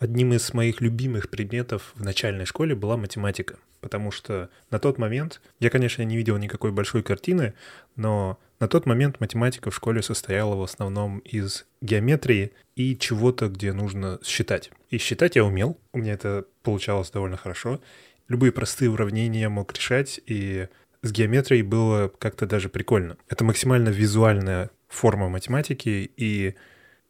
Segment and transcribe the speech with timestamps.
[0.00, 5.40] одним из моих любимых предметов в начальной школе была математика, потому что на тот момент,
[5.60, 7.54] я, конечно, не видел никакой большой картины,
[7.96, 13.72] но на тот момент математика в школе состояла в основном из геометрии и чего-то, где
[13.72, 14.70] нужно считать.
[14.88, 17.80] И считать я умел, у меня это получалось довольно хорошо.
[18.26, 20.68] Любые простые уравнения я мог решать, и
[21.02, 23.18] с геометрией было как-то даже прикольно.
[23.28, 26.54] Это максимально визуальная форма математики, и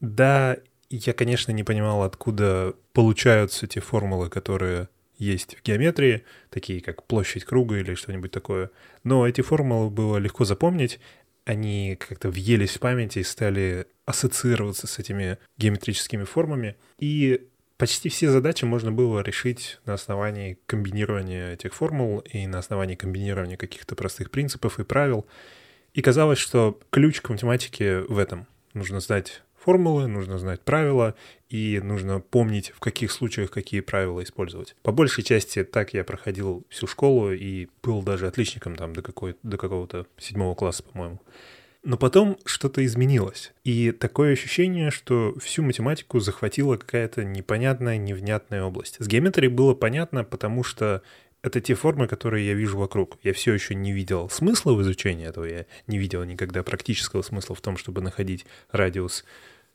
[0.00, 0.56] да,
[0.90, 7.44] я, конечно, не понимал, откуда получаются те формулы, которые есть в геометрии, такие как площадь
[7.44, 8.70] круга или что-нибудь такое.
[9.04, 10.98] Но эти формулы было легко запомнить,
[11.44, 16.76] они как-то въелись в память и стали ассоциироваться с этими геометрическими формами.
[16.98, 17.46] И
[17.76, 23.56] почти все задачи можно было решить на основании комбинирования этих формул и на основании комбинирования
[23.56, 25.26] каких-то простых принципов и правил.
[25.92, 28.46] И казалось, что ключ к математике в этом.
[28.74, 31.14] Нужно знать формулы, нужно знать правила
[31.48, 34.74] и нужно помнить, в каких случаях какие правила использовать.
[34.82, 39.36] По большей части так я проходил всю школу и был даже отличником там до, какой,
[39.42, 41.20] до какого-то седьмого класса, по-моему.
[41.82, 43.52] Но потом что-то изменилось.
[43.64, 48.96] И такое ощущение, что всю математику захватила какая-то непонятная, невнятная область.
[48.98, 51.02] С геометрией было понятно, потому что
[51.42, 53.18] это те формы, которые я вижу вокруг.
[53.22, 57.54] Я все еще не видел смысла в изучении этого, я не видел никогда практического смысла
[57.54, 59.24] в том, чтобы находить радиус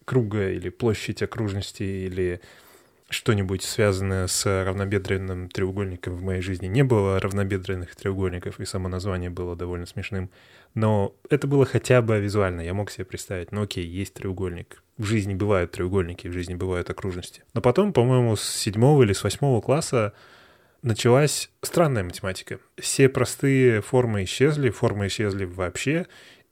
[0.06, 2.42] круга или площадь окружности или
[3.10, 6.68] что-нибудь связанное с равнобедренным треугольником в моей жизни.
[6.68, 10.30] Не было равнобедренных треугольников, и само название было довольно смешным.
[10.74, 12.62] Но это было хотя бы визуально.
[12.62, 14.84] Я мог себе представить, ну окей, есть треугольник.
[14.98, 17.44] В жизни бывают треугольники, в жизни бывают окружности.
[17.54, 20.14] Но потом, по-моему, с седьмого или с восьмого класса
[20.86, 22.60] началась странная математика.
[22.78, 26.06] Все простые формы исчезли, формы исчезли вообще,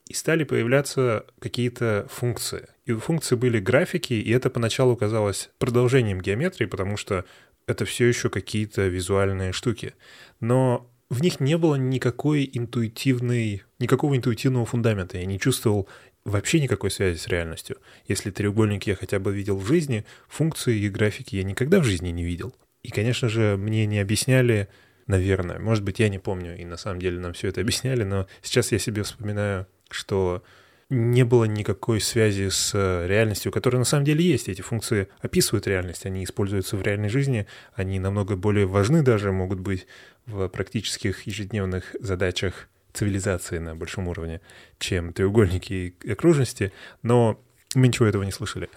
[0.08, 2.68] и стали появляться какие-то функции.
[2.86, 7.26] И у функций были графики, и это поначалу казалось продолжением геометрии, потому что
[7.68, 9.94] это все еще какие-то визуальные штуки.
[10.42, 15.20] Но в них не было никакой интуитивной, никакого интуитивного фундамента.
[15.20, 15.88] Я не чувствовал
[16.26, 17.78] вообще никакой связи с реальностью.
[18.08, 22.10] Если треугольник я хотя бы видел в жизни, функции и графики я никогда в жизни
[22.10, 22.54] не видел.
[22.84, 24.68] И, конечно же, мне не объясняли,
[25.08, 28.28] наверное, может быть, я не помню, и на самом деле нам все это объясняли, но
[28.42, 30.44] сейчас я себе вспоминаю что
[30.90, 34.50] не было никакой связи с э, реальностью, которая на самом деле есть.
[34.50, 39.60] Эти функции описывают реальность, они используются в реальной жизни, они намного более важны даже, могут
[39.60, 39.88] быть
[40.26, 44.42] в практических ежедневных задачах цивилизации на большом уровне,
[44.78, 47.42] чем треугольники и окружности, но
[47.74, 48.70] мы ничего этого не слышали.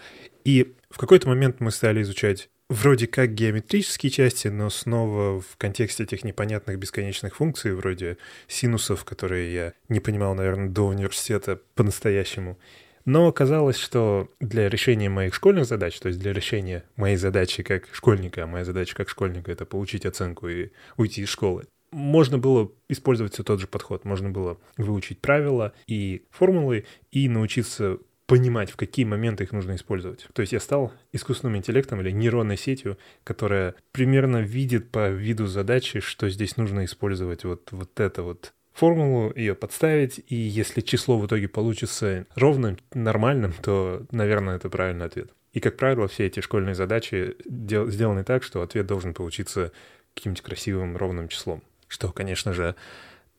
[0.44, 6.04] И в какой-то момент мы стали изучать вроде как геометрические части, но снова в контексте
[6.04, 8.18] этих непонятных бесконечных функций, вроде
[8.48, 12.58] синусов, которые я не понимал, наверное, до университета по-настоящему.
[13.04, 17.84] Но оказалось, что для решения моих школьных задач, то есть для решения моей задачи как
[17.92, 22.72] школьника, а моя задача как школьника— это получить оценку и уйти из школы, можно было
[22.88, 24.04] использовать все тот же подход.
[24.04, 30.26] Можно было выучить правила и формулы и научиться понимать, в какие моменты их нужно использовать.
[30.32, 36.00] То есть я стал искусственным интеллектом или нейронной сетью, которая примерно видит по виду задачи,
[36.00, 41.26] что здесь нужно использовать вот, вот это вот формулу, ее подставить, и если число в
[41.26, 45.30] итоге получится ровным, нормальным, то, наверное, это правильный ответ.
[45.52, 49.72] И, как правило, все эти школьные задачи дел- сделаны так, что ответ должен получиться
[50.14, 51.62] каким-нибудь красивым ровным числом.
[51.88, 52.74] Что, конечно же,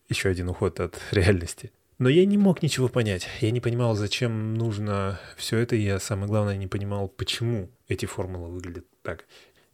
[0.10, 1.72] еще один уход от реальности.
[2.00, 3.28] Но я не мог ничего понять.
[3.42, 5.76] Я не понимал, зачем нужно все это.
[5.76, 9.26] Я, самое главное, не понимал, почему эти формулы выглядят так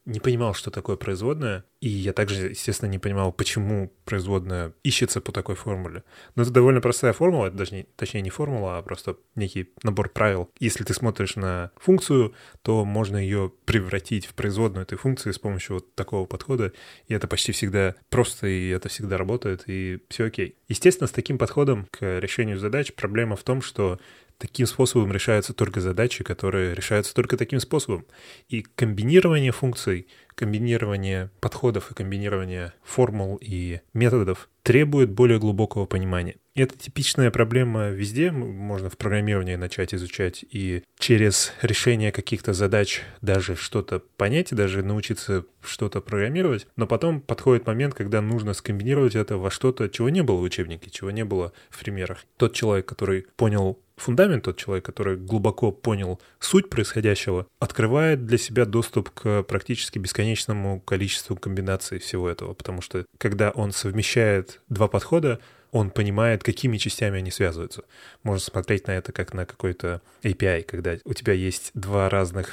[0.05, 5.31] не понимал, что такое производная, и я также, естественно, не понимал, почему производная ищется по
[5.31, 6.03] такой формуле.
[6.35, 10.09] Но это довольно простая формула, это даже не, точнее не формула, а просто некий набор
[10.09, 10.49] правил.
[10.59, 15.75] Если ты смотришь на функцию, то можно ее превратить в производную этой функции с помощью
[15.75, 16.73] вот такого подхода,
[17.07, 20.57] и это почти всегда просто, и это всегда работает, и все окей.
[20.67, 23.99] Естественно, с таким подходом к решению задач проблема в том, что
[24.43, 28.05] таким способом решаются только задачи, которые решаются только таким способом.
[28.49, 36.35] И комбинирование функций, комбинирование подходов и комбинирование формул и методов требует более глубокого понимания.
[36.55, 38.31] И это типичная проблема везде.
[38.31, 45.45] Можно в программировании начать изучать и через решение каких-то задач даже что-то понять, даже научиться
[45.61, 46.67] что-то программировать.
[46.75, 50.89] Но потом подходит момент, когда нужно скомбинировать это во что-то, чего не было в учебнике,
[50.89, 52.25] чего не было в примерах.
[52.35, 58.65] Тот человек, который понял фундамент, тот человек, который глубоко понял суть происходящего, открывает для себя
[58.65, 65.39] доступ к практически бесконечному количеству комбинаций всего этого, потому что когда он совмещает два подхода,
[65.71, 67.83] он понимает, какими частями они связываются.
[68.21, 72.49] Можно смотреть на это как на какой-то API, когда у тебя есть два разных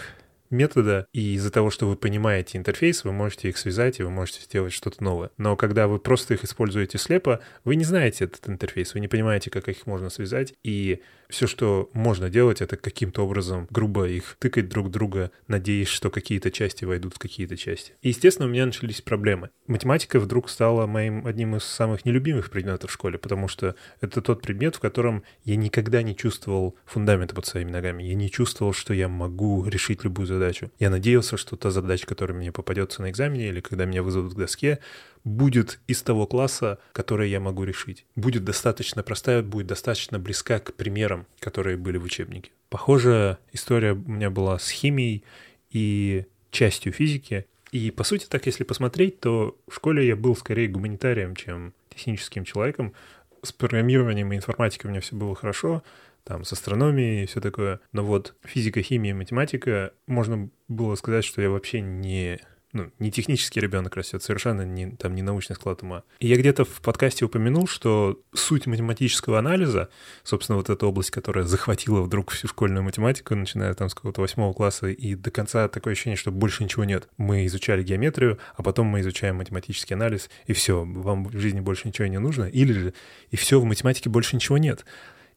[0.48, 4.42] метода, и из-за того, что вы понимаете интерфейс, вы можете их связать, и вы можете
[4.42, 5.30] сделать что-то новое.
[5.36, 9.50] Но когда вы просто их используете слепо, вы не знаете этот интерфейс, вы не понимаете,
[9.50, 14.68] как их можно связать, и все, что можно делать, это каким-то образом грубо их тыкать
[14.68, 17.92] друг друга, надеясь, что какие-то части войдут в какие-то части.
[18.02, 19.50] И, естественно, у меня начались проблемы.
[19.66, 24.42] Математика вдруг стала моим одним из самых нелюбимых предметов в школе, потому что это тот
[24.42, 28.02] предмет, в котором я никогда не чувствовал фундамента под своими ногами.
[28.02, 30.70] Я не чувствовал, что я могу решить любую задачу.
[30.78, 34.36] Я надеялся, что та задача, которая мне попадется на экзамене или когда меня вызовут к
[34.36, 34.80] доске,
[35.24, 38.06] будет из того класса, который я могу решить.
[38.16, 42.50] Будет достаточно простая, будет достаточно близка к примерам, которые были в учебнике.
[42.68, 45.24] Похожая история у меня была с химией
[45.70, 47.46] и частью физики.
[47.72, 52.44] И, по сути, так, если посмотреть, то в школе я был скорее гуманитарием, чем техническим
[52.44, 52.94] человеком.
[53.42, 55.82] С программированием и информатикой у меня все было хорошо,
[56.24, 57.80] там, с астрономией и все такое.
[57.92, 62.40] Но вот физика, химия, математика, можно было сказать, что я вообще не
[62.72, 66.04] ну, не технический ребенок растет, совершенно не, там не научный склад ума.
[66.20, 69.88] И я где-то в подкасте упомянул, что суть математического анализа,
[70.22, 74.52] собственно, вот эта область, которая захватила вдруг всю школьную математику, начиная там с какого-то восьмого
[74.52, 77.08] класса и до конца такое ощущение, что больше ничего нет.
[77.16, 81.88] Мы изучали геометрию, а потом мы изучаем математический анализ, и все, вам в жизни больше
[81.88, 82.94] ничего не нужно, или же
[83.30, 84.84] и все, в математике больше ничего нет.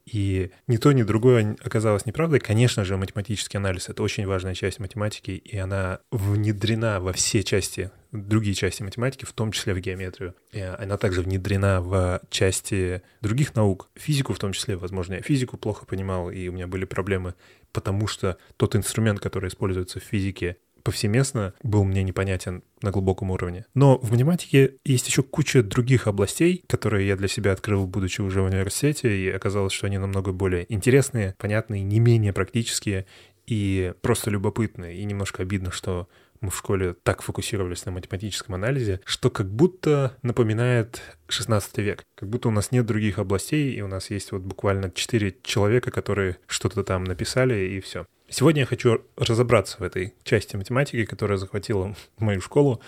[0.05, 2.39] И ни то, ни другое оказалось неправдой.
[2.39, 7.89] Конечно же, математический анализ— это очень важная часть математики, и она внедрена во все части,
[8.11, 10.35] другие части математики, в том числе в геометрию.
[10.51, 15.13] И она также внедрена в части других наук, физику в том числе, возможно.
[15.13, 17.35] Я физику плохо понимал, и у меня были проблемы,
[17.71, 23.65] потому что тот инструмент, который используется в физике, повсеместно был мне непонятен на глубоком уровне.
[23.73, 28.41] Но в математике есть еще куча других областей, которые я для себя открыл, будучи уже
[28.41, 33.05] в университете, и оказалось, что они намного более интересные, понятные, не менее практические
[33.47, 34.97] и просто любопытные.
[34.97, 36.07] И немножко обидно, что
[36.41, 42.03] мы в школе так фокусировались на математическом анализе, что как будто напоминает 16 век.
[42.15, 45.89] Как будто у нас нет других областей, и у нас есть вот буквально 4 человека,
[45.89, 48.05] которые что-то там написали, и все.
[48.29, 52.81] Сегодня я хочу разобраться в этой части математики, которая захватила мою школу,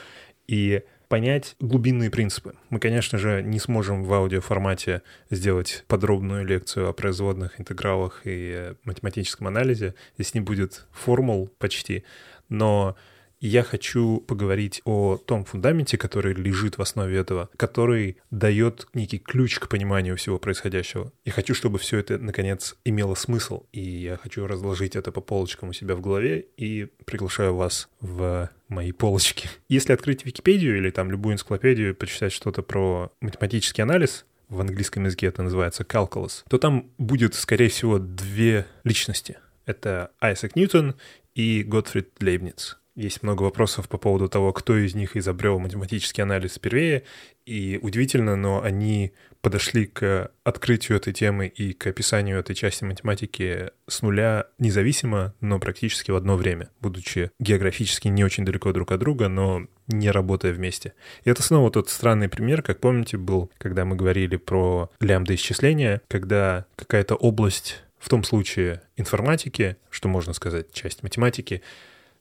[0.48, 2.56] и понять глубинные принципы.
[2.70, 9.48] Мы, конечно же, не сможем в аудиоформате сделать подробную лекцию о производных интегралах и математическом
[9.48, 9.96] анализе.
[10.16, 12.04] Здесь не будет формул почти,
[12.50, 12.96] но
[13.46, 19.60] я хочу поговорить о том фундаменте, который лежит в основе этого, который дает некий ключ
[19.60, 21.12] к пониманию всего происходящего.
[21.24, 25.70] Я хочу, чтобы все это, наконец, имело смысл, и я хочу разложить это по полочкам
[25.70, 29.50] у себя в голове, и приглашаю вас в мои полочки.
[29.70, 35.28] Если открыть Википедию или там любую энциклопедию, почитать что-то про математический анализ, в английском языке
[35.28, 39.38] это называется calculus, то там будет, скорее всего, две личности.
[39.66, 40.96] Это Айзек Ньютон
[41.34, 42.78] и Готфрид Лейбниц.
[42.96, 47.04] Есть много вопросов по поводу того, кто из них изобрел математический анализ впервые,
[47.46, 49.12] и удивительно, но они
[49.42, 55.60] подошли к открытию этой темы и к описанию этой части математики с нуля независимо, но
[55.60, 60.54] практически в одно время, будучи географически не очень далеко друг от друга, но не работая
[60.54, 60.94] вместе.
[61.26, 66.66] И это снова тот странный пример, как помните, был, когда мы говорили про лямбда-исчисления, когда
[66.76, 71.62] какая-то область, в том случае информатики, что можно сказать, часть математики,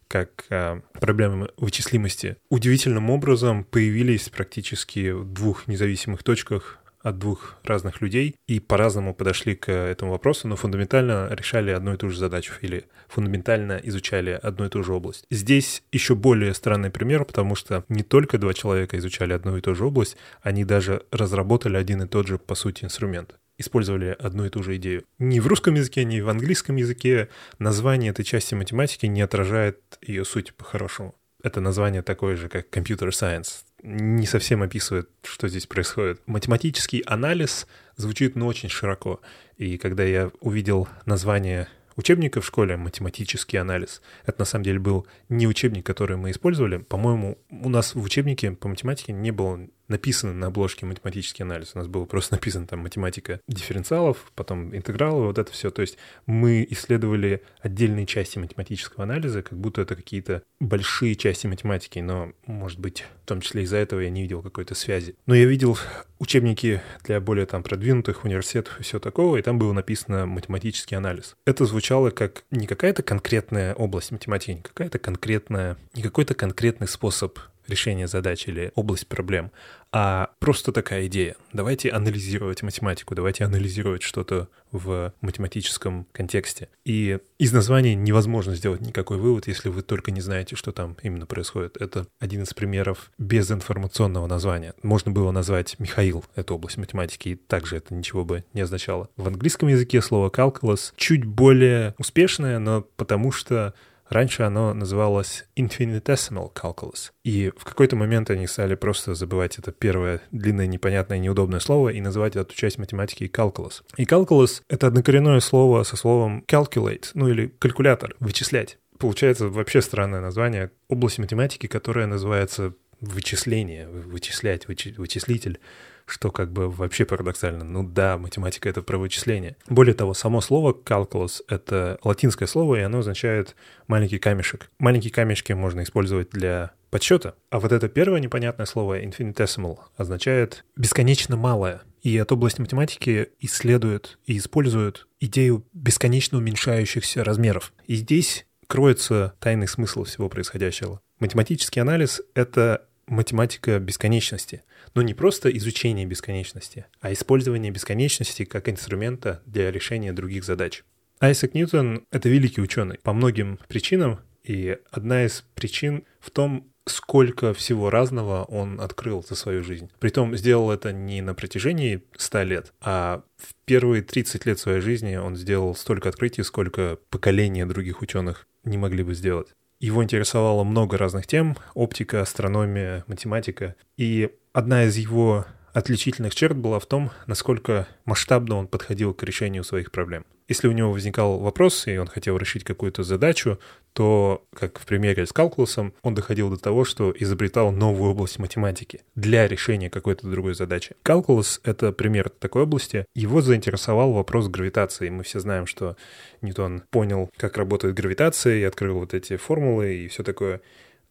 [0.09, 8.01] как а, проблемы вычислимости, удивительным образом появились практически в двух независимых точках от двух разных
[8.01, 12.55] людей и по-разному подошли к этому вопросу, но фундаментально решали одну и ту же задачу
[12.63, 15.27] или фундаментально изучали одну и ту же область.
[15.31, 19.75] Здесь еще более странный пример, потому что не только два человека изучали одну и ту
[19.75, 24.49] же область, они даже разработали один и тот же, по сути, инструмент использовали одну и
[24.49, 25.05] ту же идею.
[25.19, 30.25] Ни в русском языке, ни в английском языке название этой части математики не отражает ее
[30.25, 31.15] суть по-хорошему.
[31.43, 33.65] Это название такое же, как computer science.
[33.83, 36.23] Не совсем описывает, что здесь происходит.
[36.27, 39.21] Математический анализ звучит, ну, очень широко.
[39.59, 44.03] И когда я увидел название учебника в школе «Математический анализ».
[44.27, 46.79] Это на самом деле был не учебник, который мы использовали.
[46.79, 51.73] По-моему, у нас в учебнике по математике не было написано на обложке математический анализ.
[51.75, 55.71] У нас было просто написано там математика дифференциалов, потом интегралы, вот это все.
[55.71, 61.99] То есть мы исследовали отдельные части математического анализа, как будто это какие-то большие части математики,
[61.99, 65.17] но, может быть, в том числе из-за этого я не видел какой-то связи.
[65.27, 65.79] Но я видел
[66.19, 71.37] учебники для более там продвинутых университетов и все такого, и там было написано математический анализ.
[71.47, 77.39] Это звучало как не какая-то конкретная область математики, не какая-то конкретная, не какой-то конкретный способ
[77.69, 79.51] решение задач или область проблем,
[79.97, 81.37] а просто такая идея.
[81.53, 86.69] Давайте анализировать математику, давайте анализировать что-то в математическом контексте.
[86.85, 91.27] И из названия невозможно сделать никакой вывод, если вы только не знаете, что там именно
[91.27, 91.77] происходит.
[91.81, 94.75] Это один из примеров безинформационного названия.
[94.83, 99.09] Можно было назвать Михаил эту область математики, и также это ничего бы не означало.
[99.17, 103.75] В английском языке слово calculus чуть более успешное, но потому что
[104.09, 107.11] Раньше оно называлось Infinitesimal Calculus.
[107.25, 112.01] И в какой-то момент они стали просто забывать это первое длинное, непонятное, неудобное слово и
[112.01, 113.83] называть эту часть математики calculus.
[113.97, 118.79] И calculus— это однокоренное слово со словом calculate, ну или калькулятор, вычислять.
[118.99, 125.59] Получается вообще странное название области математики, которая называется вычисление, вычислять, вычи, вычислитель
[126.07, 127.65] что как бы вообще парадоксально.
[127.65, 129.57] Ну да, математика— это про вычисление.
[129.69, 133.57] Более того, само слово calculus— это латинское слово, и оно означает
[133.87, 134.71] маленький камешек.
[134.79, 137.35] Маленькие камешки можно использовать для подсчета.
[137.51, 141.83] А вот это первое непонятное слово infinitesimal означает бесконечно малое.
[142.03, 147.73] И от области математики исследуют и используют идею бесконечно уменьшающихся размеров.
[147.87, 151.01] И здесь кроется тайный смысл всего происходящего.
[151.19, 154.63] Математический анализ— это математика бесконечности.
[154.95, 160.85] Но не просто изучение бесконечности, а использование бесконечности как инструмента для решения других задач.
[161.21, 167.55] Айсек Ньютон— это великий ученый по многим причинам, и одна из причин в том, сколько
[167.55, 169.91] всего разного он открыл за свою жизнь.
[170.01, 175.17] Притом сделал это не на протяжении 100 лет, а в первые 30 лет своей жизни
[175.17, 179.49] он сделал столько открытий, сколько поколения других ученых не могли бы сделать.
[179.85, 183.75] Его интересовало много разных тем— оптика, астрономия, математика.
[183.99, 185.45] И одна из его
[185.75, 190.25] отличительных черт была в том, насколько масштабно он подходил к решению своих проблем.
[190.47, 193.59] Если у него возникал вопрос, и он хотел решить какую-то задачу,
[193.95, 199.01] то, как в примере с калкулусом, он доходил до того, что изобретал новую область математики
[199.15, 200.97] для решения какой-то другой задачи.
[201.03, 203.07] Калкулус— это пример такой области.
[203.15, 205.09] Его заинтересовал вопрос гравитации.
[205.09, 205.97] Мы все знаем, что
[206.43, 210.61] Ньютон понял, как работает гравитация, и открыл вот эти формулы и все такое.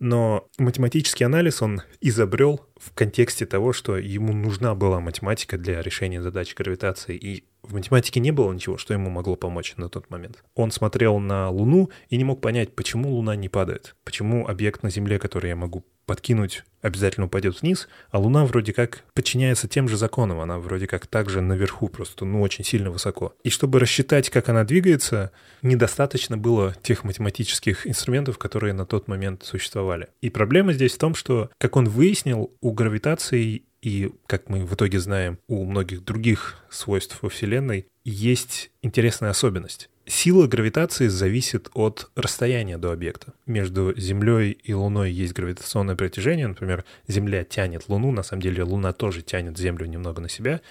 [0.03, 6.21] Но математический анализ он изобрел в контексте того, что ему нужна была математика для решения
[6.21, 10.43] задач гравитации, и в математике не было ничего, что ему могло помочь на тот момент.
[10.55, 14.89] Он смотрел на Луну и не мог понять, почему Луна не падает, почему объект на
[14.89, 19.95] Земле, который я могу подкинуть, обязательно упадет вниз, а Луна вроде как подчиняется тем же
[19.97, 23.33] законам, она вроде как также наверху, просто ну очень сильно высоко.
[23.43, 29.43] И чтобы рассчитать, как она двигается, недостаточно было тех математических инструментов, которые на тот момент
[29.43, 30.09] существовали.
[30.21, 34.73] И проблема здесь в том, что, как он выяснил, у гравитации и, как мы в
[34.73, 39.89] итоге знаем, у многих других свойств во Вселенной есть интересная особенность.
[40.05, 43.33] Сила гравитации зависит от расстояния до объекта.
[43.45, 46.47] Между Землей и Луной есть гравитационное притяжение.
[46.47, 50.61] Например, Земля тянет Луну, на самом деле Луна тоже тянет Землю немного на себя.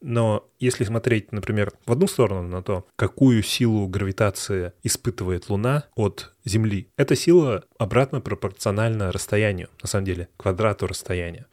[0.00, 6.32] Но если смотреть, например, в одну сторону на то, какую силу гравитации испытывает Луна от
[6.44, 11.46] Земли, эта сила обратно пропорциональна расстоянию, на самом деле, квадрату расстояния.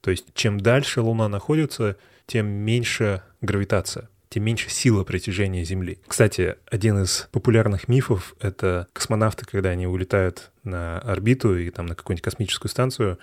[0.00, 5.98] То есть чем дальше Луна находится, тем меньше гравитация тем меньше сила притяжения Земли.
[6.06, 11.96] Кстати, один из популярных мифов— это космонавты, когда они улетают на орбиту и там на
[11.96, 13.18] какую-нибудь космическую станцию,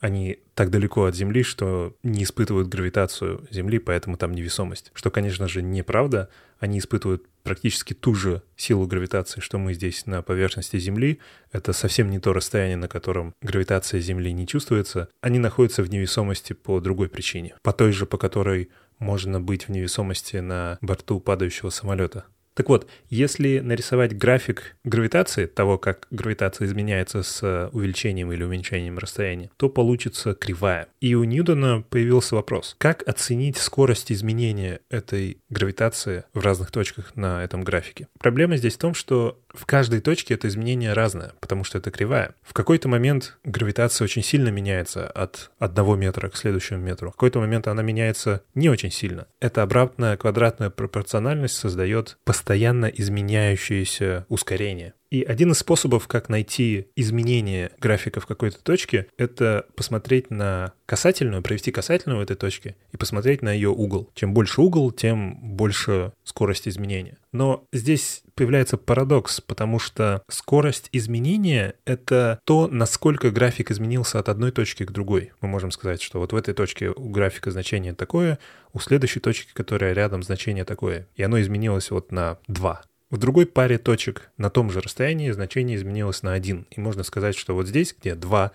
[0.00, 4.90] они так далеко от Земли, что не испытывают гравитацию Земли, поэтому там невесомость.
[4.94, 6.28] Что, конечно же, неправда.
[6.58, 11.18] Они испытывают практически ту же силу гравитации, что мы здесь на поверхности Земли.
[11.52, 15.08] Это совсем не то расстояние, на котором гравитация Земли не чувствуется.
[15.20, 17.54] Они находятся в невесомости по другой причине.
[17.62, 22.24] По той же, по которой можно быть в невесомости на борту падающего самолета.
[22.58, 29.48] Так вот, если нарисовать график гравитации, того, как гравитация изменяется с увеличением или уменьшением расстояния,
[29.56, 30.88] то получится кривая.
[31.00, 37.44] И у Ньютона появился вопрос, как оценить скорость изменения этой гравитации в разных точках на
[37.44, 38.08] этом графике.
[38.18, 42.34] Проблема здесь в том, что в каждой точке это изменение разное, потому что это кривая.
[42.42, 47.10] В какой-то момент гравитация очень сильно меняется от одного метра к следующему метру.
[47.10, 49.26] В какой-то момент она меняется не очень сильно.
[49.40, 54.94] Эта обратная квадратная пропорциональность создает постоянно изменяющееся ускорение.
[55.10, 61.42] И один из способов, как найти изменение графика в какой-то точке, это посмотреть на касательную,
[61.42, 64.10] провести касательную в этой точке и посмотреть на ее угол.
[64.14, 67.16] Чем больше угол, тем больше скорость изменения.
[67.32, 74.50] Но здесь появляется парадокс, потому что скорость изменения— это то, насколько график изменился от одной
[74.50, 75.32] точки к другой.
[75.40, 78.38] Мы можем сказать, что вот в этой точке у графика значение такое,
[78.72, 81.06] у следующей точки, которая рядом, значение такое.
[81.16, 82.82] И оно изменилось вот на 2.
[83.10, 86.66] В другой паре точек на том же расстоянии значение изменилось на 1.
[86.70, 88.52] И можно сказать, что вот здесь, где 2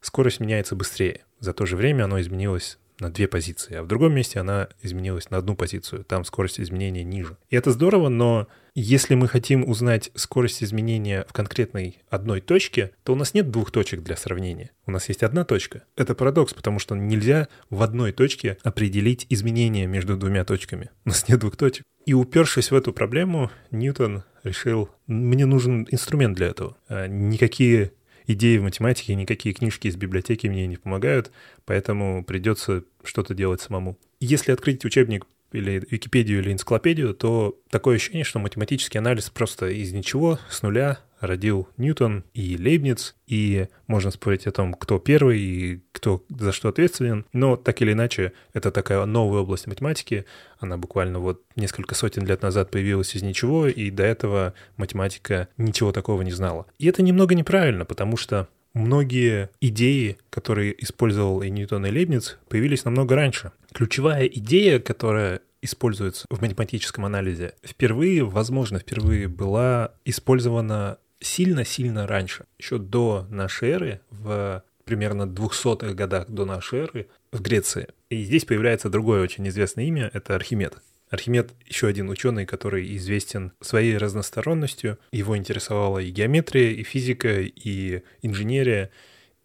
[0.00, 1.24] скорость меняется быстрее.
[1.40, 5.30] За то же время оно изменилось на две позиции, а в другом месте она изменилась
[5.30, 6.04] на одну позицию.
[6.04, 7.36] Там скорость изменения ниже.
[7.50, 13.12] И это здорово, но если мы хотим узнать скорость изменения в конкретной одной точке, то
[13.12, 14.70] у нас нет двух точек для сравнения.
[14.86, 15.84] У нас есть одна точка.
[15.96, 20.90] Это парадокс, потому что нельзя в одной точке определить изменения между двумя точками.
[21.04, 21.84] У нас нет двух точек.
[22.06, 26.76] И упершись в эту проблему, Ньютон решил, мне нужен инструмент для этого.
[26.88, 27.92] А никакие
[28.26, 31.30] идеи в математике, никакие книжки из библиотеки мне не помогают,
[31.64, 33.98] поэтому придется что-то делать самому.
[34.20, 39.92] Если открыть учебник или Википедию или энциклопедию, то такое ощущение, что математический анализ просто из
[39.92, 45.80] ничего, с нуля родил Ньютон и Лейбниц, и можно спорить о том, кто первый и
[45.92, 50.26] кто за что ответственен, но так или иначе это такая новая область математики,
[50.58, 55.92] она буквально вот несколько сотен лет назад появилась из ничего, и до этого математика ничего
[55.92, 56.66] такого не знала.
[56.78, 62.84] И это немного неправильно, потому что многие идеи, которые использовал и Ньютон, и Лейбниц, появились
[62.84, 63.52] намного раньше.
[63.72, 72.78] Ключевая идея, которая используется в математическом анализе, впервые, возможно, впервые была использована сильно-сильно раньше, еще
[72.78, 77.88] до нашей эры, в примерно 200-х годах до нашей эры в Греции.
[78.10, 80.74] И здесь появляется другое очень известное имя, это Архимед.
[81.08, 84.98] Архимед еще один ученый, который известен своей разносторонностью.
[85.12, 88.90] Его интересовала и геометрия, и физика, и инженерия.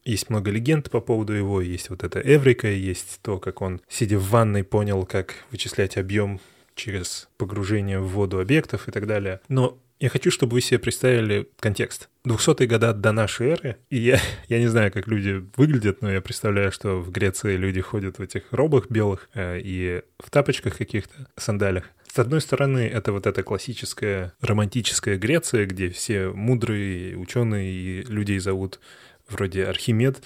[0.06, 4.18] Есть много легенд по поводу его, есть вот эта Эврика, есть то, как он, сидя
[4.18, 6.40] в ванной, понял, как вычислять объем
[6.74, 9.42] через погружение в воду объектов и так далее.
[9.50, 12.10] Но я хочу, чтобы вы себе представили контекст.
[12.26, 16.22] 200-е года до нашей эры, и я, я не знаю, как люди выглядят, но я
[16.22, 21.28] представляю, что в Греции люди ходят в этих робах белых э, и в тапочках каких-то,
[21.36, 21.86] сандалях.
[22.14, 28.40] С одной стороны, это вот эта классическая романтическая Греция, где все мудрые ученые и людей
[28.40, 28.80] зовут
[29.28, 30.24] вроде Архимед.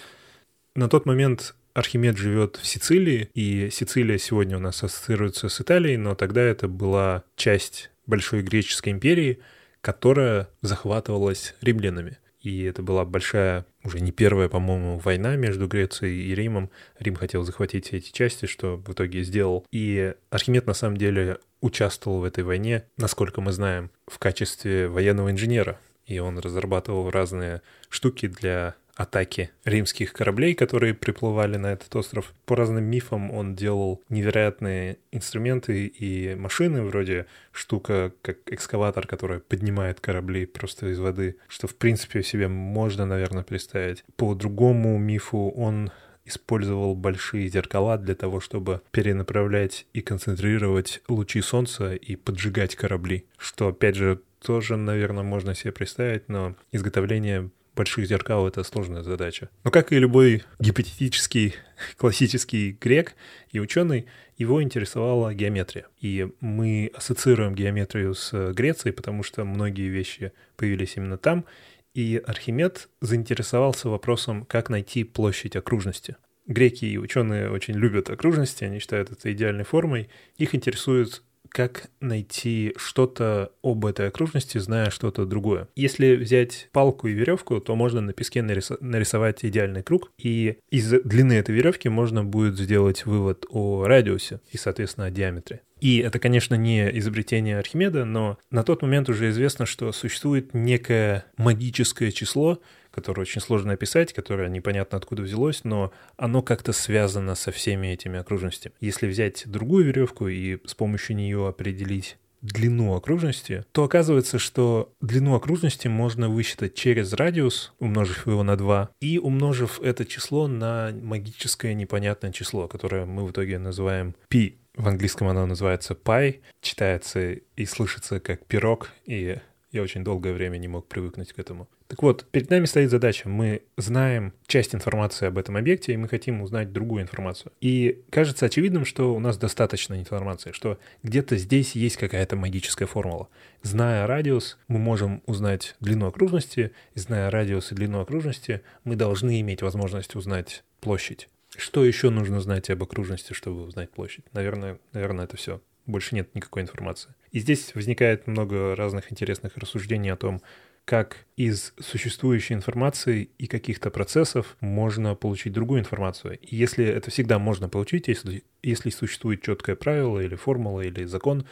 [0.76, 5.98] На тот момент Архимед живет в Сицилии, и Сицилия сегодня у нас ассоциируется с Италией,
[5.98, 9.40] но тогда это была часть Большой Греческой империи—
[9.82, 12.18] которая захватывалась римлянами.
[12.42, 16.72] И это была большая, уже не первая, по-моему, война между Грецией и Римом.
[16.98, 19.66] Рим хотел захватить все эти части, что в итоге сделал.
[19.72, 25.30] И Архимед на самом деле участвовал в этой войне, насколько мы знаем, в качестве военного
[25.30, 25.80] инженера.
[26.08, 32.34] И он разрабатывал разные штуки для атаки римских кораблей, которые приплывали на этот остров.
[32.46, 40.00] По разным мифам он делал невероятные инструменты и машины, вроде штука, как экскаватор, которая поднимает
[40.00, 44.04] корабли просто из воды, что в принципе себе можно, наверное, представить.
[44.16, 45.92] По другому мифу он
[46.26, 53.70] использовал большие зеркала для того, чтобы перенаправлять и концентрировать лучи солнца и поджигать корабли, что,
[53.70, 59.50] опять же, тоже, наверное, можно себе представить, но изготовление больших зеркал— это сложная задача.
[59.64, 61.56] Но как и любой гипотетический
[61.98, 63.16] классический грек
[63.52, 64.08] и ученый,
[64.38, 65.86] его интересовала геометрия.
[66.00, 71.46] И мы ассоциируем геометрию с Грецией, потому что многие вещи появились именно там.
[71.94, 76.16] И Архимед заинтересовался вопросом, как найти площадь окружности.
[76.48, 80.10] Греки и ученые очень любят окружности, они считают это идеальной формой.
[80.38, 85.68] Их интересует как найти что-то об этой окружности, зная что-то другое.
[85.76, 90.90] Если взять палку и веревку, то можно на песке нарис- нарисовать идеальный круг, и из
[90.90, 95.62] длины этой веревки можно будет сделать вывод о радиусе и, соответственно, о диаметре.
[95.82, 101.26] И это, конечно, не изобретение Архимеда, но на тот момент уже известно, что существует некое
[101.38, 102.62] магическое число,
[102.92, 108.20] которое очень сложно описать, которое непонятно откуда взялось, но оно как-то связано со всеми этими
[108.20, 108.76] окружностями.
[108.80, 115.36] Если взять другую веревку и с помощью нее определить длину окружности, то оказывается, что длину
[115.36, 121.74] окружности можно высчитать через радиус, умножив его на 2, и умножив это число на магическое
[121.74, 124.54] непонятное число, которое мы в итоге называем π.
[124.76, 129.38] В английском оно называется pi, читается и слышится как пирог, и
[129.72, 131.70] я очень долгое время не мог привыкнуть к этому.
[131.92, 133.28] Так вот, перед нами стоит задача.
[133.28, 137.52] Мы знаем часть информации об этом объекте, и мы хотим узнать другую информацию.
[137.60, 143.28] И кажется очевидным, что у нас достаточно информации, что где-то здесь есть какая-то магическая формула.
[143.62, 149.62] Зная радиус, мы можем узнать длину окружности, зная радиус и длину окружности, мы должны иметь
[149.62, 151.28] возможность узнать площадь.
[151.58, 154.24] Что еще нужно знать об окружности, чтобы узнать площадь?
[154.32, 155.60] Наверное, наверное, это все.
[155.86, 157.14] Больше нет никакой информации.
[157.34, 160.42] И здесь возникает много разных интересных рассуждений о том,
[160.86, 166.38] как из существующей информации и каких-то процессов можно получить другую информацию.
[166.40, 171.46] И если это всегда можно получить, если, если существует четкое правило или формула или закон,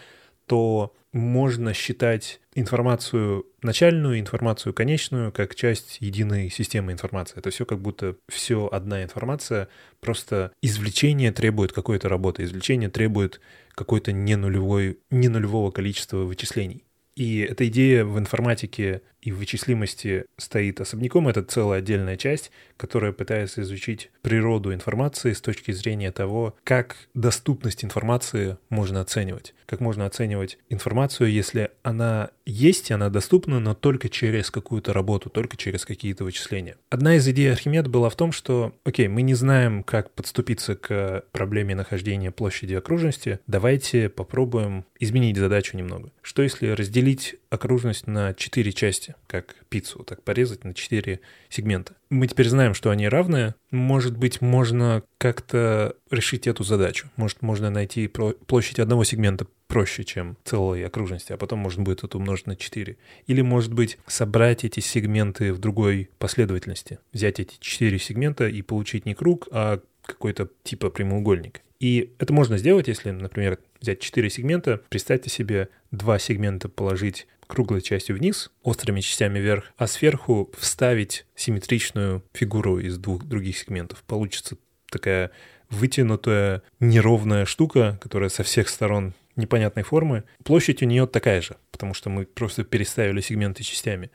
[0.46, 7.40] то можно считать информацию начальную, информацию конечную как часть единой системы информации.
[7.40, 14.12] Это все как будто все одна информация, просто извлечение требует какой-то работы, извлечение требует какой-то
[14.12, 16.84] не, нулевой, не нулевого количества вычислений.
[17.16, 21.28] И эта идея в информатике и в вычислимости стоит особняком.
[21.28, 27.84] Это целая отдельная часть, которая пытается изучить природу информации с точки зрения того, как доступность
[27.84, 29.54] информации можно оценивать.
[29.66, 35.58] Как можно оценивать информацию, если она есть, она доступна, но только через какую-то работу, только
[35.58, 36.76] через какие-то вычисления.
[36.90, 41.24] Одна из идей Архимеда была в том, что, окей, мы не знаем, как подступиться к
[41.32, 46.12] проблеме нахождения площади окружности, давайте попробуем изменить задачу немного.
[46.22, 51.20] Что если разделить окружность на четыре части, как пиццу, так порезать на четыре
[51.50, 51.96] сегмента.
[52.10, 53.54] Мы теперь знаем, что они равны.
[53.72, 57.10] Может быть, можно как-то решить эту задачу.
[57.16, 62.18] Может, можно найти площадь одного сегмента проще, чем целой окружности, а потом можно будет это
[62.18, 62.98] умножить на 4.
[63.28, 66.98] Или, может быть, собрать эти сегменты в другой последовательности.
[67.14, 71.62] Взять эти четыре сегмента и получить не круг, а какой-то типа прямоугольник.
[71.80, 77.82] И это можно сделать, если, например, взять 4 сегмента, представьте себе два сегмента положить круглой
[77.82, 84.04] частью вниз, острыми частями вверх, а сверху вставить симметричную фигуру из двух других сегментов.
[84.04, 84.58] Получится
[84.92, 85.32] такая
[85.70, 90.26] вытянутая неровная штука, которая со всех сторон непонятной формы.
[90.44, 94.12] Площадь у нее такая же, потому что мы просто переставили сегменты частями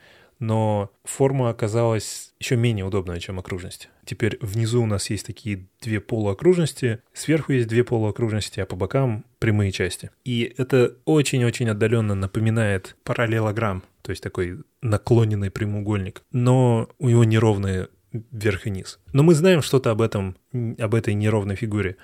[0.46, 3.88] но форма оказалась еще менее удобная, чем окружность.
[4.04, 9.24] Теперь внизу у нас есть такие две полуокружности, сверху есть две полуокружности, а по бокам
[9.38, 10.10] прямые части.
[10.24, 17.88] И это очень-очень отдаленно напоминает параллелограмм, то есть такой наклоненный прямоугольник, но у него неровные
[18.12, 19.00] вверх и низ.
[19.12, 20.36] Но мы знаем что-то об этом,
[20.78, 21.96] об этой неровной фигуре.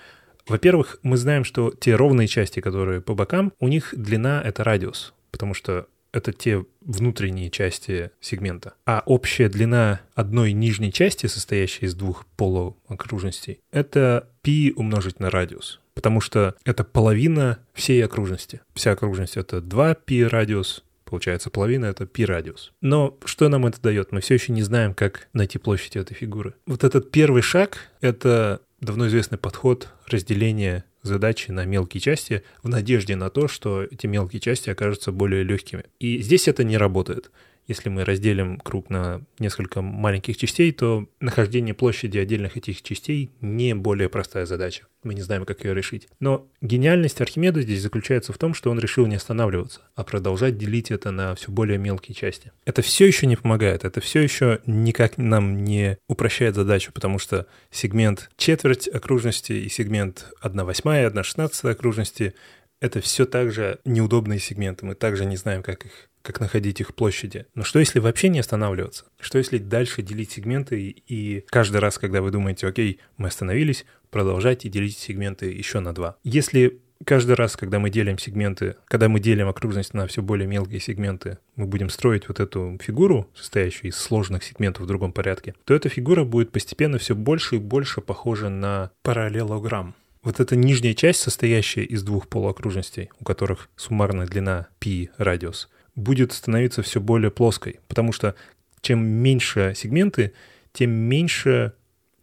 [0.48, 5.14] Во-первых, мы знаем, что те ровные части, которые по бокам, у них длина— это радиус,
[5.30, 8.74] потому что это те внутренние части сегмента.
[8.86, 15.80] А общая длина одной нижней части, состоящей из двух полуокружностей, это π умножить на радиус.
[15.94, 18.60] Потому что это половина всей окружности.
[18.74, 22.72] Вся окружность— это 2π радиус, Получается, половина— это пи-радиус.
[22.80, 24.12] Но что нам это дает?
[24.12, 26.54] Мы все еще не знаем, как найти площадь этой фигуры.
[26.66, 33.16] Вот этот первый шаг— это давно известный подход разделения задачи на мелкие части в надежде
[33.16, 35.84] на то, что эти мелкие части окажутся более легкими.
[35.98, 37.30] И здесь это не работает.
[37.70, 43.76] Если мы разделим круг на несколько маленьких частей, то нахождение площади отдельных этих частей не
[43.76, 44.86] более простая задача.
[45.04, 46.08] Мы не знаем, как ее решить.
[46.18, 50.90] Но гениальность Архимеда здесь заключается в том, что он решил не останавливаться, а продолжать делить
[50.90, 52.50] это на все более мелкие части.
[52.64, 57.46] Это все еще не помогает, это все еще никак нам не упрощает задачу, потому что
[57.70, 62.34] сегмент четверть окружности и сегмент 1 восьмая, 1 шестнадцатая окружности
[62.80, 64.86] это все также неудобные сегменты.
[64.86, 67.46] Мы также не знаем, как их как находить их площади.
[67.54, 69.04] Но что если вообще не останавливаться?
[69.18, 73.84] Что если дальше делить сегменты и, и каждый раз, когда вы думаете, окей, мы остановились,
[74.10, 76.16] продолжайте делить сегменты еще на два.
[76.24, 80.80] Если каждый раз, когда мы делим сегменты, когда мы делим окружность на все более мелкие
[80.80, 85.74] сегменты, мы будем строить вот эту фигуру, состоящую из сложных сегментов в другом порядке, то
[85.74, 89.94] эта фигура будет постепенно все больше и больше похожа на параллелограмм.
[90.22, 96.32] Вот эта нижняя часть, состоящая из двух полуокружностей, у которых суммарная длина π радиус, будет
[96.32, 98.34] становиться все более плоской, потому что
[98.80, 100.32] чем меньше сегменты,
[100.72, 101.74] тем меньше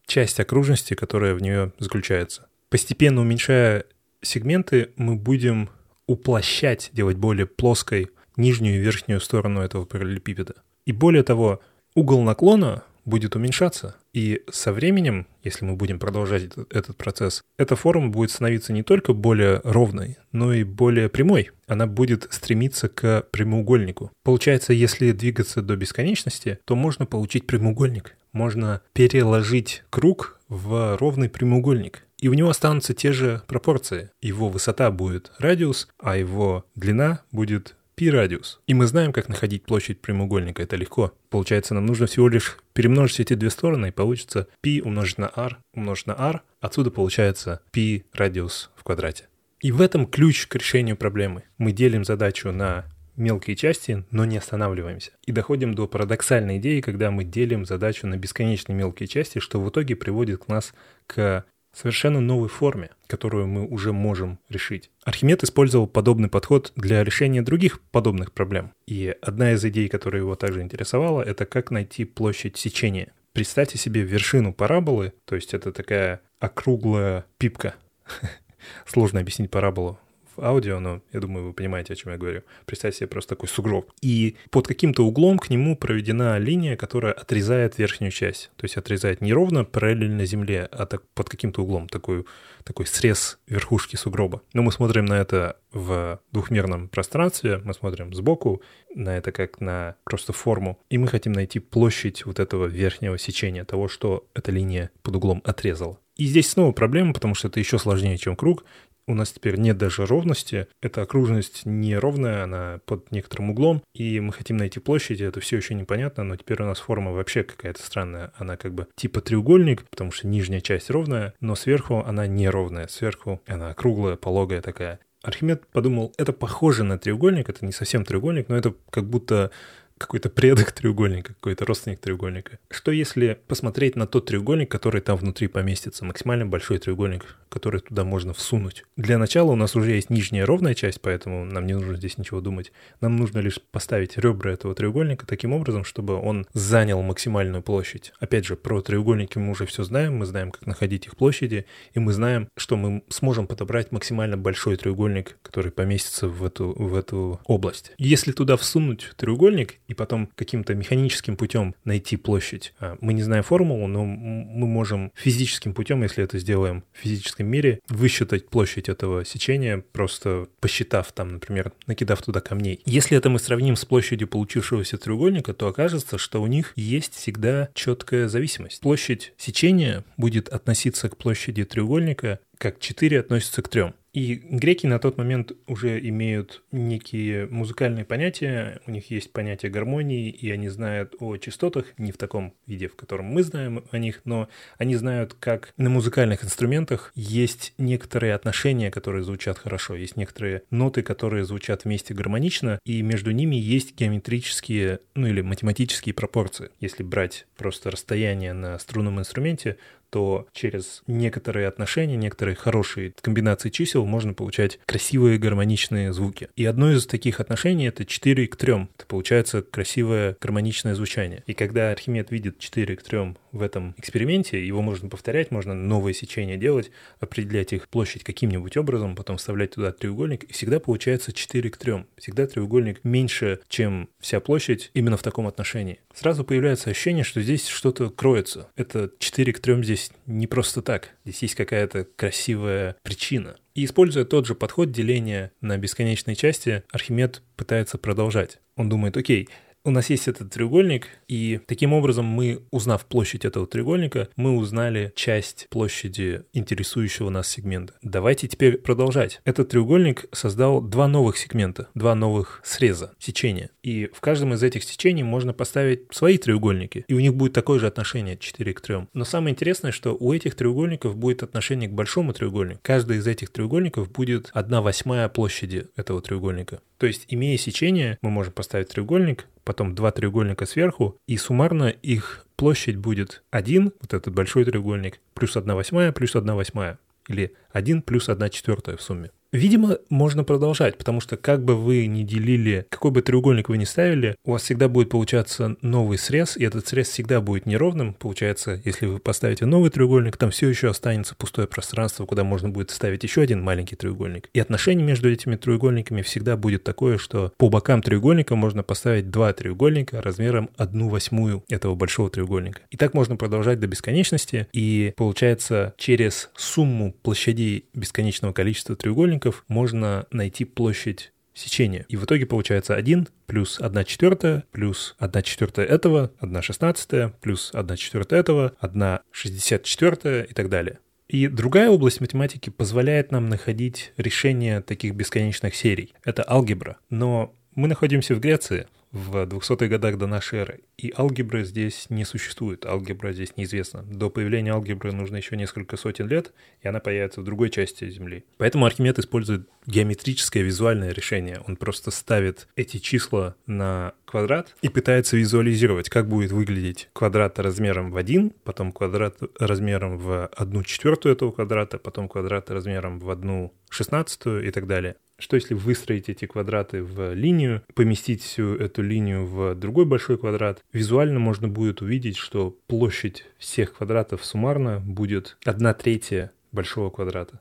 [0.06, 2.48] часть окружности, которая в нее заключается.
[2.70, 3.86] Постепенно уменьшая
[4.22, 5.70] сегменты, мы будем
[6.08, 10.56] уплощать, делать более плоской нижнюю и верхнюю сторону этого параллелепипеда.
[10.86, 11.62] И более того,
[11.96, 13.96] угол наклона будет уменьшаться.
[14.13, 19.13] И со временем, если мы будем продолжать этот, процесс, эта форма будет становиться не только
[19.13, 21.52] более ровной, но и более прямой.
[21.67, 24.12] Она будет стремиться к прямоугольнику.
[24.24, 28.17] Получается, если двигаться до бесконечности, то можно получить прямоугольник.
[28.34, 32.04] Можно переложить круг в ровный прямоугольник.
[32.20, 34.10] И у него останутся те же пропорции.
[34.22, 38.60] Его высота будет радиус, а его длина будет π-радиус.
[38.67, 40.62] И мы знаем, как находить площадь прямоугольника.
[40.62, 41.13] Это легко.
[41.30, 45.58] Получается, нам нужно всего лишь перемножить эти две стороны, и получится π умножить на r
[45.74, 46.44] умножить на r.
[46.62, 49.26] Отсюда получается π-радиус в квадрате.
[49.62, 51.42] И в этом ключ к решению проблемы.
[51.58, 52.86] Мы делим задачу на
[53.16, 55.10] мелкие части, но не останавливаемся.
[55.26, 59.68] И доходим до парадоксальной идеи, когда мы делим задачу на бесконечно мелкие части, что в
[59.70, 60.76] итоге приводит к нас
[61.08, 61.46] к
[61.78, 64.90] совершенно новой форме, которую мы уже можем решить.
[65.04, 68.74] Архимед использовал подобный подход для решения других подобных проблем.
[68.88, 73.13] И одна из идей, которая его также интересовала, это как найти площадь сечения.
[73.34, 77.76] Представьте себе вершину параболы, то есть это такая округлая пипка.
[78.86, 80.00] Сложно объяснить параболу
[80.39, 82.43] аудио, но я думаю, вы понимаете, о чем я говорю.
[82.65, 83.91] Представьте себе просто такой сугроб.
[84.02, 88.52] И под каким-то углом к нему проведена линия, которая отрезает верхнюю часть.
[88.56, 92.26] То есть отрезает не ровно параллельно земле, а так под каким-то углом, такой,
[92.63, 94.41] такой срез верхушки сугроба.
[94.54, 98.62] Но мы смотрим на это в двухмерном пространстве, мы смотрим сбоку
[98.95, 103.63] на это как на просто форму, и мы хотим найти площадь вот этого верхнего сечения,
[103.63, 106.00] того, что эта линия под углом отрезала.
[106.17, 108.65] И здесь снова проблема, потому что это еще сложнее, чем круг.
[109.10, 110.67] У нас теперь нет даже ровности.
[110.82, 115.76] Эта окружность неровная, она под некоторым углом, и мы хотим найти площадь, это все еще
[115.76, 118.34] непонятно, но теперь у нас форма вообще какая-то странная.
[118.38, 122.88] Она как бы типа треугольник, потому что нижняя часть ровная, но сверху она неровная.
[122.88, 125.00] Сверху она круглая, пологая такая.
[125.24, 129.52] Архимед подумал, это похоже на треугольник, это не совсем треугольник, но это как будто
[129.98, 132.60] какой-то предок треугольника, какой-то родственник треугольника.
[132.70, 138.04] Что если посмотреть на тот треугольник, который там внутри поместится, максимально большой треугольник, который туда
[138.04, 138.84] можно всунуть?
[138.96, 142.42] Для начала у нас уже есть нижняя ровная часть, поэтому нам не нужно здесь ничего
[142.42, 142.72] думать.
[143.02, 148.14] Нам нужно лишь поставить ребра этого треугольника таким образом, чтобы он занял максимальную площадь.
[148.20, 152.00] Опять же, про треугольники мы уже все знаем, мы знаем, как находить их площади, и
[152.00, 157.40] мы знаем, что мы сможем подобрать максимально большой треугольник, который поместится в эту, в эту
[157.46, 157.92] область.
[157.98, 162.73] Если туда всунуть треугольник, и потом каким-то механическим путем найти площадь.
[162.80, 167.47] А, мы не знаем формулу, но мы можем физическим путем, если это сделаем в физическом
[167.47, 172.82] мире, высчитать площадь этого сечения, просто посчитав там, например, накидав туда камней.
[172.86, 177.69] Если это мы сравним с площадью получившегося треугольника, то окажется, что у них есть всегда
[177.73, 178.82] четкая зависимость.
[178.82, 183.93] Площадь сечения будет относиться к площади треугольника как 4 относится к 3.
[184.18, 190.32] И греки на тот момент уже имеют некие музыкальные понятия, у них есть понятие гармонии,
[190.32, 194.22] и они знают о частотах, не в таком виде, в котором мы знаем о них,
[194.26, 194.50] но
[194.80, 201.04] они знают, как на музыкальных инструментах есть некоторые отношения, которые звучат хорошо, есть некоторые ноты,
[201.04, 206.72] которые звучат вместе гармонично, и между ними есть геометрические, ну или математические пропорции.
[206.80, 209.78] Если брать просто расстояние на струнном инструменте,
[210.10, 216.50] то через некоторые отношения, некоторые хорошие комбинации чисел можно получать красивые гармоничные звуки.
[216.56, 218.74] И одно из таких отношений— это 4 к 3.
[218.98, 221.43] Это получается красивое гармоничное звучание.
[221.48, 226.13] И когда Архимед видит 4 к 3 в этом эксперименте, его можно повторять, можно новые
[226.13, 231.70] сечения делать, определять их площадь каким-нибудь образом, потом вставлять туда треугольник, и всегда получается 4
[231.70, 232.06] к 3.
[232.17, 236.00] Всегда треугольник меньше, чем вся площадь именно в таком отношении.
[236.13, 238.70] Сразу появляется ощущение, что здесь что-то кроется.
[238.76, 241.10] Это 4 к 3 здесь не просто так.
[241.26, 243.58] Здесь есть какая-то красивая причина.
[243.76, 248.60] И используя тот же подход деления на бесконечные части, Архимед пытается продолжать.
[248.76, 249.50] Он думает, окей,
[249.88, 255.13] у нас есть этот треугольник, и таким образом мы, узнав площадь этого треугольника, мы узнали
[255.15, 257.93] часть площади интересующего нас сегмента.
[258.02, 259.39] Давайте теперь продолжать.
[259.45, 263.69] Этот треугольник создал два новых сегмента, два новых среза, сечения.
[263.82, 267.80] И в каждом из этих сечений можно поставить свои треугольники, и у них будет такое
[267.80, 269.08] же отношение 4 к 3.
[269.13, 272.82] Но самое интересное, что у этих треугольников будет отношение к большому треугольнику.
[272.84, 276.82] Каждый из этих треугольников будет 1 восьмая площади этого треугольника.
[276.98, 282.46] То есть, имея сечение, мы можем поставить треугольник, потом два треугольника сверху, и суммарно их
[282.56, 288.02] площадь будет 1, вот этот большой треугольник, плюс 1 восьмая, плюс 1 восьмая, или 1
[288.02, 289.30] плюс 1 четвертая в сумме.
[289.54, 293.86] Видимо, можно продолжать, потому что как бы вы ни делили, какой бы треугольник вы ни
[293.86, 298.14] ставили, у вас всегда будет получаться новый срез, и этот срез всегда будет неровным.
[298.14, 302.92] Получается, если вы поставите новый треугольник, там все еще останется пустое пространство, куда можно будет
[302.92, 304.50] ставить еще один маленький треугольник.
[304.54, 309.54] И отношение между этими треугольниками всегда будет такое, что по бокам треугольника можно поставить два
[309.54, 312.82] треугольника размером одну восьмую этого большого треугольника.
[312.92, 319.63] И так можно продолжать до бесконечности, и получается через сумму площадей бесконечного количества треугольников треугольников
[319.67, 322.06] можно найти площадь сечения.
[322.10, 327.71] И в итоге получается 1 плюс 1 четвертая, плюс 1 четвертая этого, 1 шестнадцатая, плюс
[327.73, 331.00] 1 четвертая этого, 1 шестьдесят четвертая и так далее.
[331.28, 336.13] И другая область математики позволяет нам находить решение таких бесконечных серий.
[336.23, 336.97] Это алгебра.
[337.10, 340.82] Но мы находимся в Греции, в 200-х годах до нашей эры.
[340.98, 344.04] И алгебры здесь не существует, алгебра здесь неизвестна.
[344.04, 348.46] До появления алгебры нужно еще несколько сотен лет, и она появится в другой части Земли.
[348.58, 351.62] Поэтому Архимед использует геометрическое визуальное решение.
[351.67, 358.12] Он просто ставит эти числа на квадрат и пытается визуализировать, как будет выглядеть квадрат размером
[358.12, 363.72] в 1, потом квадрат размером в 1 четвертую этого квадрата, потом квадрат размером в 1
[363.89, 365.15] шестнадцатую и так далее.
[365.39, 370.84] Что если выстроить эти квадраты в линию, поместить всю эту линию в другой большой квадрат,
[370.91, 377.60] визуально можно будет увидеть, что площадь всех квадратов суммарно будет 1 третья большого квадрата.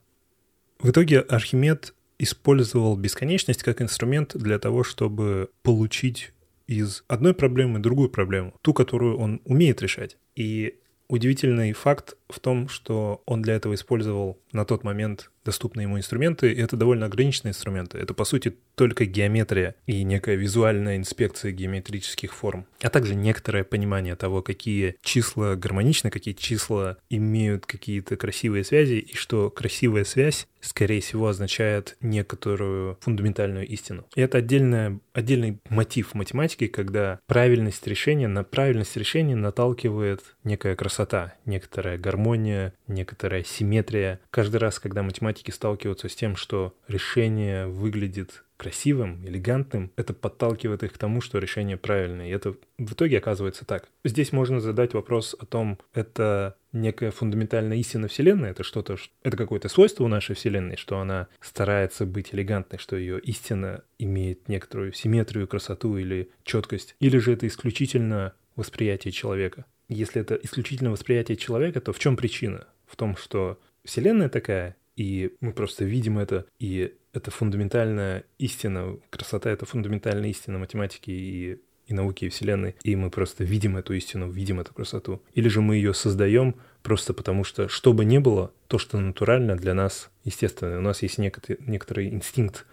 [0.78, 6.32] В итоге Архимед использовал бесконечность как инструмент для того, чтобы получить
[6.66, 10.16] из одной проблемы другую проблему, ту, которую он умеет решать.
[10.34, 10.76] И
[11.08, 16.52] удивительный факт в том, что он для этого использовал на тот момент доступные ему инструменты,
[16.52, 17.98] и это довольно ограниченные инструменты.
[17.98, 24.16] Это, по сути, только геометрия и некая визуальная инспекция геометрических форм, а также некоторое понимание
[24.16, 31.00] того, какие числа гармоничны, какие числа имеют какие-то красивые связи, и что красивая связь, скорее
[31.00, 34.04] всего, означает некоторую фундаментальную истину.
[34.16, 41.34] И это отдельная, отдельный мотив математики, когда правильность решения, на правильность решения наталкивает некая красота,
[41.44, 44.20] некоторая гармония, некоторая симметрия.
[44.30, 45.02] Каждый раз, когда
[45.36, 51.38] математики сталкиваются с тем, что решение выглядит красивым, элегантным, это подталкивает их к тому, что
[51.38, 52.28] решение правильное.
[52.28, 53.88] И это в итоге оказывается так.
[54.02, 59.68] Здесь можно задать вопрос о том, это некая фундаментальная истина Вселенной, это что-то, это какое-то
[59.68, 65.46] свойство у нашей Вселенной, что она старается быть элегантной, что ее истина имеет некоторую симметрию,
[65.46, 69.66] красоту или четкость, или же это исключительно восприятие человека.
[69.88, 72.66] Если это исключительно восприятие человека, то в чем причина?
[72.86, 79.50] В том, что Вселенная такая, и мы просто видим это, и это фундаментальная истина, красота—
[79.52, 84.30] это фундаментальная истина математики и, и науки, и Вселенной, и мы просто видим эту истину,
[84.30, 85.22] видим эту красоту.
[85.34, 89.56] Или же мы ее создаем просто потому, что что бы ни было, то, что натурально
[89.56, 90.78] для нас естественно.
[90.78, 92.66] У нас есть некоторый, некоторый инстинкт,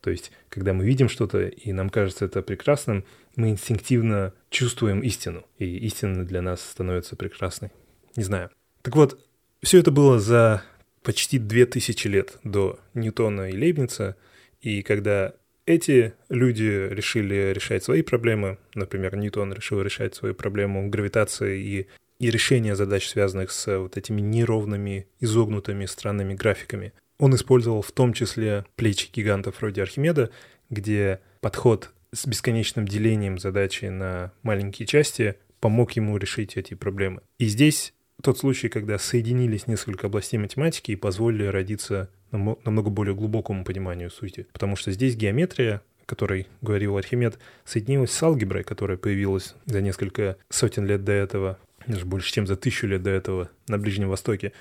[0.00, 3.04] то есть, когда мы видим что-то, и нам кажется это прекрасным,
[3.36, 7.70] мы инстинктивно чувствуем истину, и истина для нас становится прекрасной.
[8.16, 8.50] Не знаю.
[8.82, 9.20] Так вот,
[9.62, 10.62] все это было за
[11.02, 14.16] почти две тысячи лет до Ньютона и Лейбница,
[14.60, 15.34] и когда
[15.66, 21.86] эти люди решили решать свои проблемы, например, Ньютон решил решать свою проблему гравитации и,
[22.18, 28.12] и решения задач, связанных с вот этими неровными, изогнутыми странными графиками, он использовал в том
[28.12, 30.30] числе плечи гигантов вроде Архимеда,
[30.70, 37.20] где подход с бесконечным делением задачи на маленькие части помог ему решить эти проблемы.
[37.38, 43.64] И здесь тот случай, когда соединились несколько областей математики и позволили родиться намного более глубокому
[43.64, 44.46] пониманию сути.
[44.52, 50.36] Потому что здесь геометрия, о которой говорил Архимед, соединилась с алгеброй, которая появилась за несколько
[50.48, 54.52] сотен лет до этого, даже больше, чем за тысячу лет до этого на Ближнем Востоке.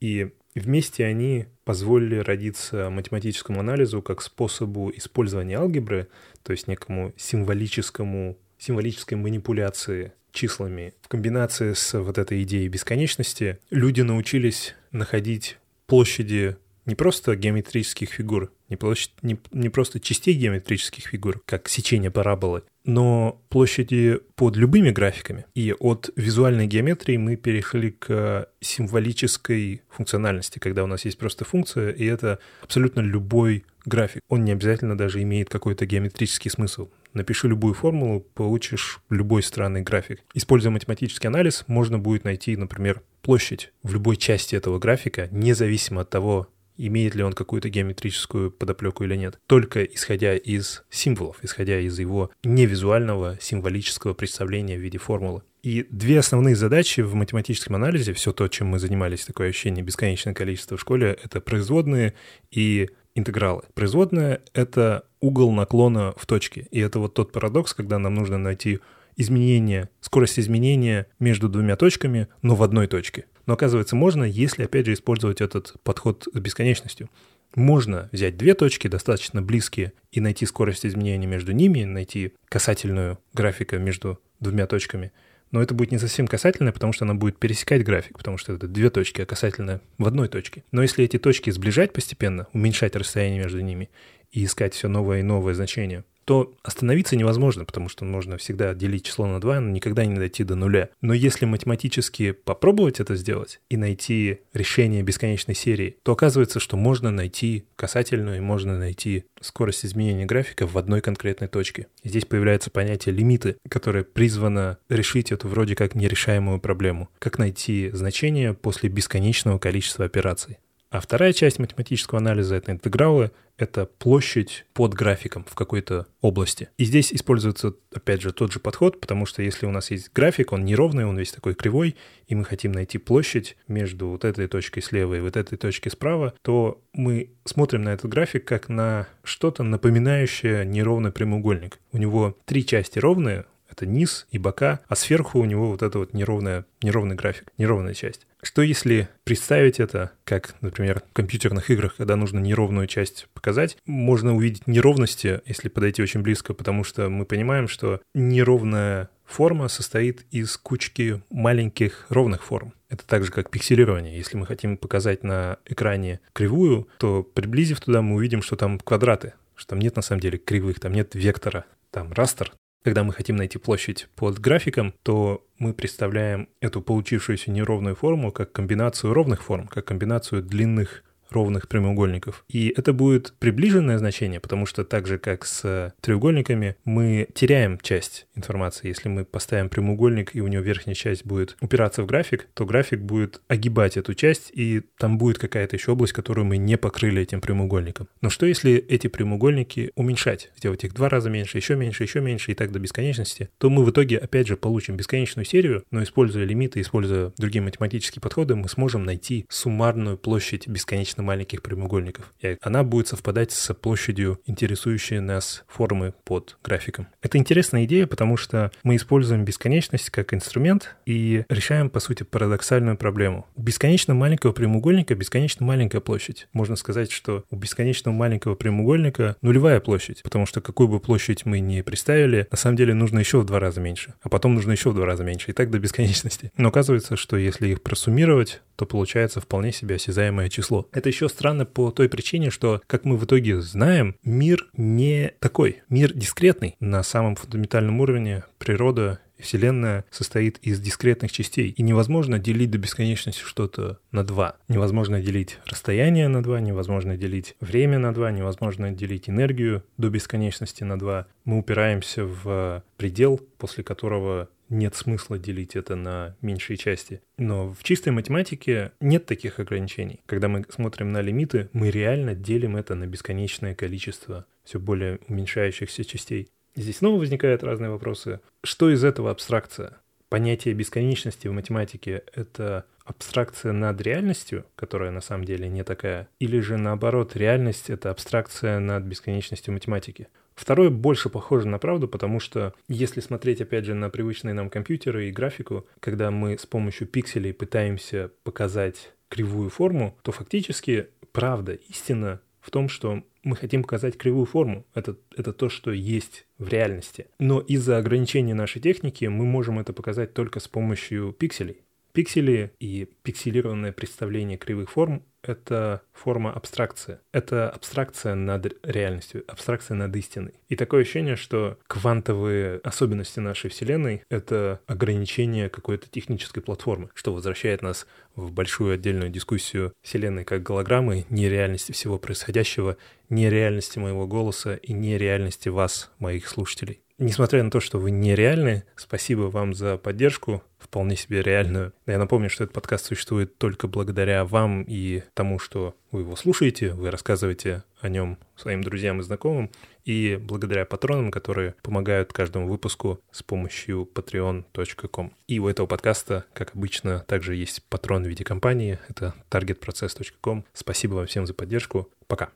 [0.00, 6.08] И вместе они позволили родиться математическому анализу как способу использования алгебры,
[6.42, 10.94] то есть некому символическому, символической манипуляции числами.
[11.02, 18.52] В комбинации с вот этой идеей бесконечности люди научились находить площади не просто геометрических фигур,
[18.68, 24.90] не, площадь, не, не просто частей геометрических фигур, как сечение параболы, но площади под любыми
[24.90, 25.44] графиками.
[25.54, 31.90] И от визуальной геометрии мы перешли к символической функциональности, когда у нас есть просто функция,
[31.90, 34.22] и это абсолютно любой график.
[34.28, 36.88] Он не обязательно даже имеет какой-то геометрический смысл.
[37.14, 40.20] Напиши любую формулу, получишь любой странный график.
[40.34, 46.10] Используя математический анализ, можно будет найти, например, площадь в любой части этого графика, независимо от
[46.10, 51.98] того, имеет ли он какую-то геометрическую подоплеку или нет, только исходя из символов, исходя из
[51.98, 55.42] его невизуального символического представления в виде формулы.
[55.62, 60.34] И две основные задачи в математическом анализе, все то, чем мы занимались, такое ощущение бесконечное
[60.34, 62.14] количество в школе, это производные
[62.50, 63.62] и интегралы.
[63.74, 66.66] Производная— это угол наклона в точке.
[66.70, 68.80] И это вот тот парадокс, когда нам нужно найти
[69.16, 73.26] изменение, скорость изменения между двумя точками, но в одной точке.
[73.46, 77.10] Но оказывается, можно, если, опять же, использовать этот подход с бесконечностью.
[77.54, 83.78] Можно взять две точки, достаточно близкие, и найти скорость изменения между ними, найти касательную графика
[83.78, 85.12] между двумя точками.
[85.52, 88.66] Но это будет не совсем касательное, потому что она будет пересекать график, потому что это
[88.66, 90.64] две точки, а касательная в одной точке.
[90.72, 93.90] Но если эти точки сближать постепенно, уменьшать расстояние между ними
[94.30, 99.04] и искать все новое и новое значение, то остановиться невозможно, потому что можно всегда делить
[99.04, 100.88] число на 2, но никогда не дойти до нуля.
[101.00, 107.10] Но если математически попробовать это сделать и найти решение бесконечной серии, то оказывается, что можно
[107.10, 111.88] найти касательную и можно найти скорость изменения графика в одной конкретной точке.
[112.04, 117.08] Здесь появляется понятие лимиты, которое призвано решить эту вроде как нерешаемую проблему.
[117.18, 120.58] Как найти значение после бесконечного количества операций.
[120.92, 126.68] А вторая часть математического анализа— это интегралы, это площадь под графиком в какой-то области.
[126.76, 130.52] И здесь используется, опять же, тот же подход, потому что если у нас есть график,
[130.52, 134.82] он неровный, он весь такой кривой, и мы хотим найти площадь между вот этой точкой
[134.82, 139.62] слева и вот этой точкой справа, то мы смотрим на этот график как на что-то
[139.62, 141.78] напоминающее неровный прямоугольник.
[141.92, 145.98] У него три части ровные, Это низ и бока, а сверху у него вот это
[145.98, 148.26] вот неровная, неровный график, неровная часть.
[148.42, 154.34] Что если представить это, как, например, в компьютерных играх, когда нужно неровную часть показать, можно
[154.36, 160.56] увидеть неровности, если подойти очень близко, потому что мы понимаем, что неровная форма состоит из
[160.58, 162.74] кучки маленьких ровных форм.
[162.90, 164.16] Это так же, как пикселирование.
[164.18, 169.32] Если мы хотим показать на экране кривую, то приблизив туда, мы увидим, что там квадраты,
[169.54, 172.52] что там нет на самом деле кривых, там нет вектора, там растер,
[172.82, 178.52] когда мы хотим найти площадь под графиком, то мы представляем эту получившуюся неровную форму как
[178.52, 182.44] комбинацию ровных форм, как комбинацию длинных ровных прямоугольников.
[182.48, 188.26] И это будет приближенное значение, потому что так же, как с треугольниками, мы теряем часть
[188.36, 188.88] информации.
[188.88, 193.00] Если мы поставим прямоугольник, и у него верхняя часть будет упираться в график, то график
[193.00, 197.40] будет огибать эту часть, и там будет какая-то еще область, которую мы не покрыли этим
[197.40, 198.08] прямоугольником.
[198.20, 202.52] Но что если эти прямоугольники уменьшать, сделать их два раза меньше, еще меньше, еще меньше
[202.52, 206.44] и так до бесконечности, то мы в итоге опять же получим бесконечную серию, но используя
[206.44, 212.32] лимиты, используя другие математические подходы, мы сможем найти суммарную площадь бесконечно достаточно маленьких прямоугольников.
[212.40, 217.06] И она будет совпадать с площадью интересующей нас формы под графиком.
[217.22, 222.96] Это интересная идея, потому что мы используем бесконечность как инструмент и решаем, по сути, парадоксальную
[222.96, 223.46] проблему.
[223.56, 226.48] У бесконечно маленького прямоугольника бесконечно маленькая площадь.
[226.52, 231.60] Можно сказать, что у бесконечно маленького прямоугольника нулевая площадь, потому что какую бы площадь мы
[231.60, 234.90] ни представили, на самом деле нужно еще в два раза меньше, а потом нужно еще
[234.90, 236.52] в два раза меньше, и так до бесконечности.
[236.56, 240.88] Но оказывается, что если их просуммировать, то получается вполне себе осязаемое число.
[240.92, 245.82] Это еще странно по той причине, что, как мы в итоге знаем, мир не такой.
[245.88, 246.74] Мир дискретный.
[246.80, 253.42] На самом фундаментальном уровне природа Вселенная состоит из дискретных частей, и невозможно делить до бесконечности
[253.42, 254.56] что-то на два.
[254.68, 260.84] Невозможно делить расстояние на два, невозможно делить время на два, невозможно делить энергию до бесконечности
[260.84, 261.26] на два.
[261.44, 267.22] Мы упираемся в предел, после которого нет смысла делить это на меньшие части.
[267.38, 270.20] Но в чистой математике нет таких ограничений.
[270.26, 276.04] Когда мы смотрим на лимиты, мы реально делим это на бесконечное количество все более уменьшающихся
[276.04, 276.48] частей.
[276.74, 278.40] Здесь снова возникают разные вопросы.
[278.64, 279.98] Что из этого абстракция?
[280.28, 286.60] Понятие бесконечности в математике— это абстракция над реальностью, которая на самом деле не такая, или
[286.60, 290.28] же наоборот, реальность— это абстракция над бесконечностью математики?
[290.62, 295.28] Второе больше похоже на правду, потому что если смотреть опять же на привычные нам компьютеры
[295.28, 302.40] и графику, когда мы с помощью пикселей пытаемся показать кривую форму, то фактически правда, истина
[302.60, 304.86] в том, что мы хотим показать кривую форму.
[304.94, 307.26] Это, это то, что есть в реальности.
[307.40, 311.82] Но из-за ограничения нашей техники мы можем это показать только с помощью пикселей.
[312.12, 317.18] Пиксели и пикселированное представление кривых форм— это форма абстракции.
[317.32, 320.54] Это абстракция над реальностью, абстракция над истиной.
[320.68, 327.82] И такое ощущение, что квантовые особенности нашей Вселенной— это ограничение какой-то технической платформы, что возвращает
[327.82, 332.96] нас в большую отдельную дискуссию Вселенной как голограммы, нереальности всего происходящего,
[333.28, 337.01] нереальности моего голоса и нереальности вас, моих слушателей.
[337.18, 341.92] Несмотря на то, что вы нереальны, спасибо вам за поддержку, вполне себе реальную.
[342.06, 346.92] Я напомню, что этот подкаст существует только благодаря вам и тому, что вы его слушаете,
[346.92, 349.70] вы рассказываете о нем своим друзьям и знакомым,
[350.04, 355.32] и благодаря патронам, которые помогают каждому выпуску с помощью patreon.com.
[355.46, 360.64] И у этого подкаста, как обычно, также есть патрон в виде компании, это targetprocess.com.
[360.72, 362.10] Спасибо вам всем за поддержку.
[362.26, 362.50] Пока.